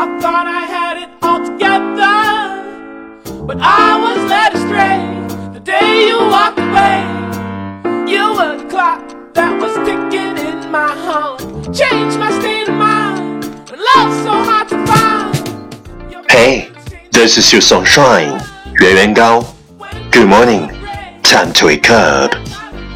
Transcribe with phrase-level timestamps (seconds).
[0.00, 2.14] I thought I had it all together,
[3.48, 5.02] but I was led astray
[5.52, 7.02] the day you walked away.
[8.06, 9.02] You were the clock
[9.34, 11.40] that was ticking in my heart.
[11.74, 16.30] Changed my state of mind when love's so hard to find.
[16.30, 16.70] Hey,
[17.10, 18.40] this is your sunshine,
[18.80, 19.54] Yuan Yuan Gao.
[20.12, 20.70] Good morning.
[21.24, 22.30] Time to wake up.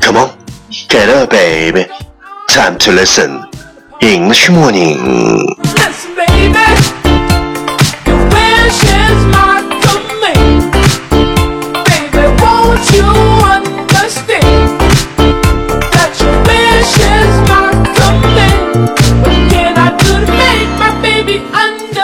[0.00, 0.36] Come on,
[0.88, 1.86] get up, baby.
[2.48, 3.44] Time to listen.
[4.00, 5.54] English morning.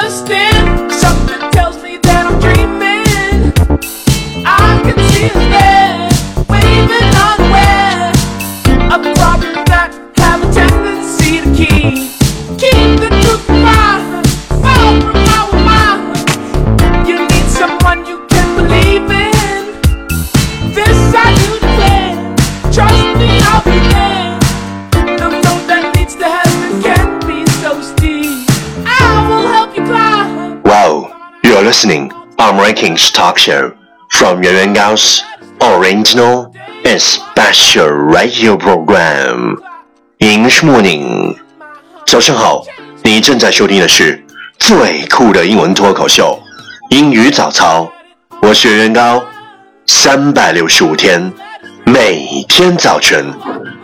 [0.05, 0.93] Understand?
[0.93, 3.53] Something tells me that I'm dreaming.
[4.47, 5.84] I can see his head
[31.85, 33.77] listening Armory King's talk show
[34.09, 35.23] from Yuan Gao's
[35.61, 36.51] original
[36.83, 39.59] and special radio program.
[40.19, 41.37] English morning.
[42.07, 42.65] 早上好，
[43.03, 44.25] 你正在收听的是
[44.59, 46.41] 最酷的英文脱口秀
[46.97, 47.83] 《英语早操》，
[48.41, 49.23] 我是袁高，
[49.87, 51.31] 三百六十五天，
[51.85, 53.31] 每天早晨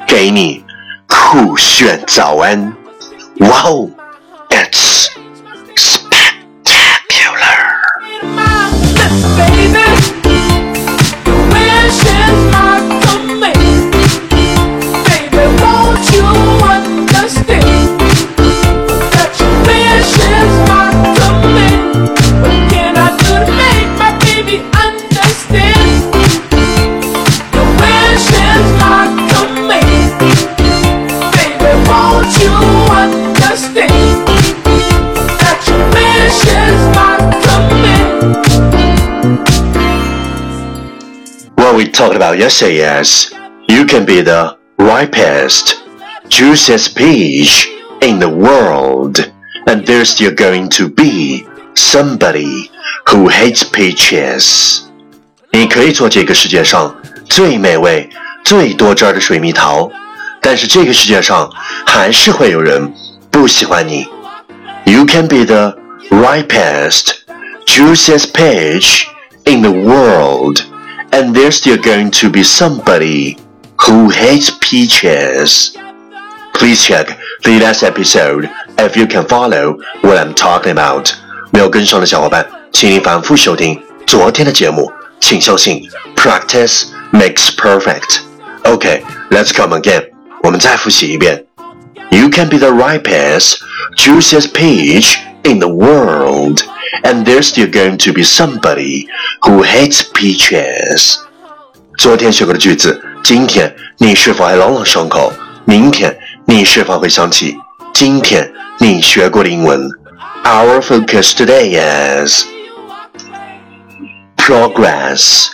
[0.06, 0.64] 给你
[1.06, 2.72] 酷炫早安。
[3.40, 3.90] 哇哦
[41.79, 43.33] we talked about yesterday is
[43.67, 45.83] you can be the ripest,
[46.29, 47.67] juiciest peach
[48.01, 49.31] in the world,
[49.67, 51.45] and there's still going to be
[51.75, 52.71] somebody
[53.09, 54.83] who hates peaches.
[55.51, 56.95] 你可以做这个世界上
[57.25, 58.09] 最美味、
[58.43, 59.91] 最多汁儿的水蜜桃，
[60.41, 61.49] 但是这个世界上
[61.85, 62.93] 还是会有人
[63.29, 64.07] 不喜欢你。
[64.85, 65.77] You can be the
[66.09, 67.15] ripest,
[67.65, 69.05] juiciest peach
[69.45, 70.61] in the world,
[71.11, 73.37] and there's still going to be somebody
[73.81, 75.75] who hates peaches.
[76.53, 81.11] Please check the last episode if you can follow what I'm talking about.
[81.51, 84.91] 没有跟上的小伙伴，请你反复收听昨天的节目。
[85.19, 88.19] 请相信，practice makes perfect.
[88.63, 90.09] Okay, let's come again.
[90.43, 91.45] 我们再复习一遍。
[92.11, 93.57] You can be the ripest,
[93.97, 96.61] juiciest peach in the world,
[97.03, 99.07] and there's still going to be somebody
[99.41, 101.17] who hates peaches.
[101.97, 105.31] 昨天学过的句子，今天你是否还朗朗上口？
[105.65, 107.55] 明天你是否会想起
[107.93, 109.89] 今天你学过的英文？
[110.43, 112.43] Our focus today is
[114.37, 115.47] progress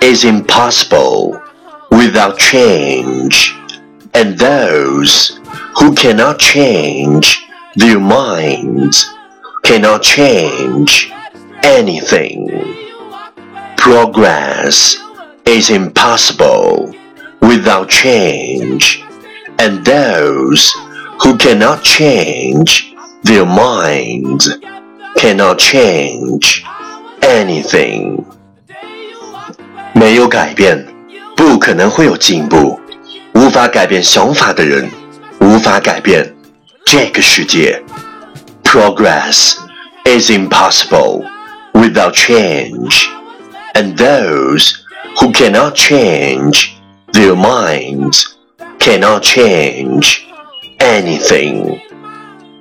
[0.00, 1.40] is impossible
[1.90, 3.50] without change,
[4.12, 5.32] and those
[5.74, 7.38] who cannot change
[7.74, 9.04] their minds
[9.62, 11.10] cannot change
[11.62, 12.48] anything.
[13.76, 14.96] Progress
[15.44, 16.92] is impossible
[17.40, 19.02] without change,
[19.58, 20.72] and those
[21.20, 24.48] who cannot change their minds
[25.16, 26.64] cannot change
[27.20, 28.24] anything.
[29.92, 30.86] 没有改变，
[31.36, 32.78] 不可能会有进步。
[33.34, 34.90] 无法改变想法的人，
[35.40, 36.34] 无法改变
[36.84, 37.82] 这个世界。
[38.70, 39.56] Progress
[40.04, 41.24] is impossible
[41.72, 43.08] without change,
[43.74, 44.84] and those
[45.20, 46.76] who cannot change
[47.12, 48.36] their minds
[48.78, 50.26] cannot change
[50.80, 51.80] anything.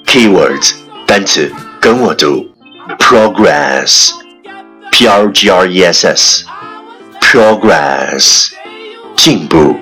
[0.05, 0.73] Keywords
[1.05, 2.49] 单词跟我读，
[2.97, 4.11] progress,
[4.91, 6.45] p r g r e s s,
[7.19, 8.51] progress
[9.15, 9.75] 进步，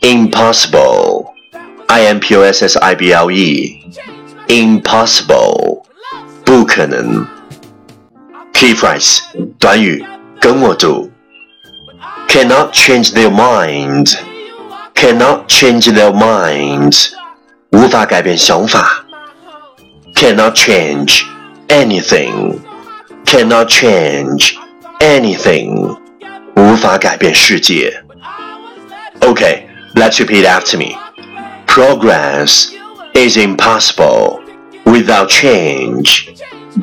[0.00, 1.26] impossible,
[1.86, 3.80] i m p o s s i b l e,
[4.48, 5.82] impossible
[6.44, 7.26] 不可能。
[8.52, 9.20] Key phrase
[9.58, 10.04] 短语
[10.40, 11.10] 跟我读，
[12.28, 14.16] cannot change their mind,
[14.94, 17.10] cannot change their minds
[17.70, 19.04] 无法改变想法。
[20.14, 21.22] cannot change
[21.68, 22.58] anything,
[23.24, 24.54] cannot change
[24.98, 25.96] anything，
[26.56, 28.02] 无法改变世界。
[29.20, 30.96] Okay, let's repeat after me.
[31.66, 32.70] Progress
[33.15, 34.43] is impossible
[34.85, 36.33] without change,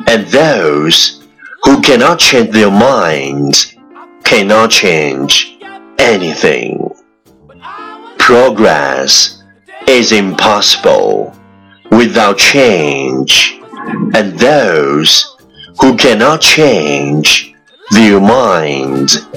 [0.07, 1.27] and those
[1.63, 3.75] who cannot change their minds
[4.23, 5.57] cannot change
[5.97, 6.89] anything.
[8.17, 9.43] Progress
[9.87, 11.35] is impossible
[11.91, 13.59] without change,
[14.15, 15.37] and those
[15.79, 17.53] who cannot change
[17.91, 19.27] their mind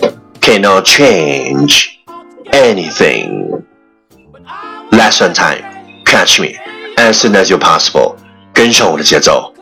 [0.41, 2.01] cannot change
[2.53, 3.67] anything.
[4.93, 6.57] Last one time, catch me
[6.98, 8.16] as soon as you're possible.
[8.54, 9.54] 跟上我的节奏。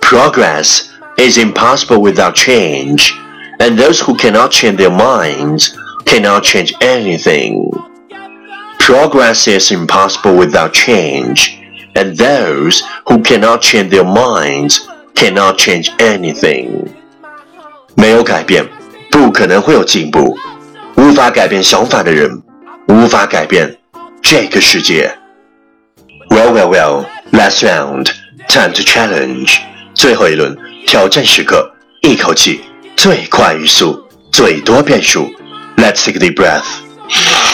[0.00, 0.82] Progress
[1.16, 3.12] is impossible without change,
[3.58, 5.68] and those who cannot change their minds
[6.04, 7.70] cannot change anything.
[8.78, 11.52] Progress is impossible without change,
[11.94, 14.80] and those who cannot change their minds
[15.14, 16.88] cannot change anything.
[17.94, 18.68] 没有改变，
[19.10, 20.36] 不可能会有进步。
[20.96, 22.42] 无法改变想法的人，
[22.88, 23.78] 无法改变
[24.20, 25.16] 这个世界。
[26.29, 27.09] Well, well, well.
[27.31, 28.11] Last round,
[28.47, 29.59] time to challenge.
[29.93, 32.61] 最后一轮挑战时刻，一口气
[32.95, 35.29] 最快语速，最多变数。
[35.77, 37.46] Let's take a deep breath.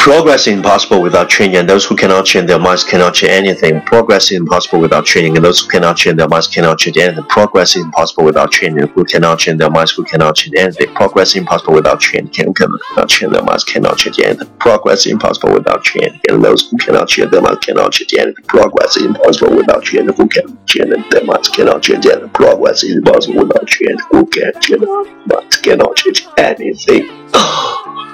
[0.00, 3.82] Progress is impossible without training, and those who cannot change their minds cannot change anything.
[3.82, 7.22] Progress is impossible without training, and those who cannot change their minds cannot change anything.
[7.24, 10.94] Progress is impossible without training, who cannot change their minds, who cannot change anything.
[10.94, 14.48] Progress is impossible without training, who cannot change their minds, cannot change anything.
[14.58, 18.44] Progress is impossible without training, and those who cannot change their minds cannot change anything.
[18.46, 22.30] Progress is impossible without training, who cannot change their minds, cannot change anything.
[22.30, 28.09] Progress is impossible without training, who cannot change their minds, cannot change anything.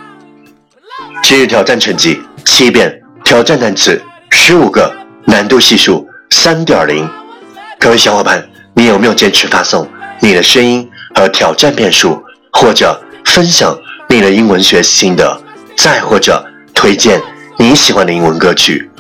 [1.23, 4.01] 今日挑战成绩七遍，挑战单词
[4.31, 4.91] 十五个，
[5.27, 7.07] 难度系数三点零。
[7.79, 8.43] 各位小伙伴，
[8.75, 9.87] 你有没有坚持发送
[10.21, 12.23] 你的声音和挑战遍数，
[12.53, 13.79] 或者分享
[14.09, 15.39] 你的英文学习心得，
[15.77, 17.21] 再或者推荐
[17.59, 18.91] 你喜欢的英文歌曲？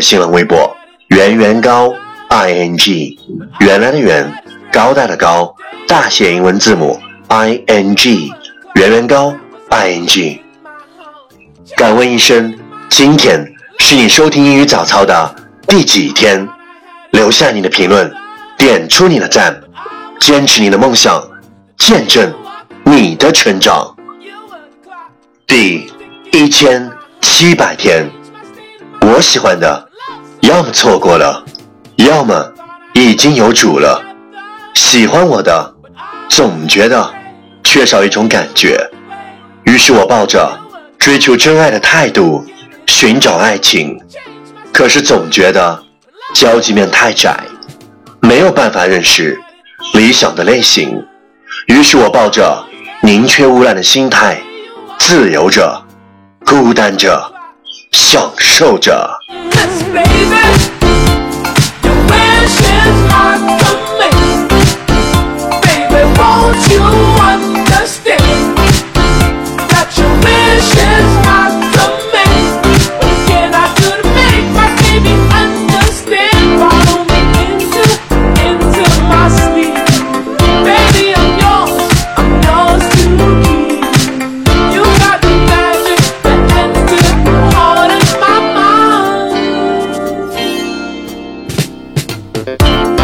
[0.00, 0.76] 新浪微博
[1.08, 1.94] 圆圆高
[2.28, 3.18] i n g，
[3.60, 4.30] 原来的圆，
[4.70, 5.54] 高大的高，
[5.88, 8.30] 大写英文字母 i n g，
[8.74, 9.34] 圆圆高
[9.70, 10.42] i n g。
[11.80, 12.54] 敢问一声，
[12.90, 13.42] 今天
[13.78, 15.34] 是你收听英语早操的
[15.66, 16.46] 第几天？
[17.12, 18.12] 留下你的评论，
[18.58, 19.58] 点出你的赞，
[20.20, 21.26] 坚持你的梦想，
[21.78, 22.30] 见证
[22.84, 23.96] 你的成长。
[25.46, 25.90] 第
[26.32, 26.86] 一千
[27.22, 28.06] 七百天，
[29.00, 29.88] 我喜欢的，
[30.40, 31.42] 要么错过了，
[31.96, 32.52] 要么
[32.92, 34.04] 已经有主了。
[34.74, 35.74] 喜欢我的，
[36.28, 37.10] 总觉得
[37.64, 38.78] 缺少一种感觉，
[39.64, 40.60] 于是我抱着。
[41.00, 42.44] 追求真爱的态度，
[42.86, 43.98] 寻找爱情，
[44.70, 45.82] 可是总觉得
[46.34, 47.34] 交际面太窄，
[48.20, 49.40] 没有办法认识
[49.94, 51.02] 理想的类型。
[51.68, 52.66] 于是我抱着
[53.02, 54.42] 宁缺毋滥的心态，
[54.98, 55.82] 自由着，
[56.44, 57.32] 孤单着，
[57.90, 59.10] 享受着。
[66.68, 67.49] you
[92.70, 92.99] Bye.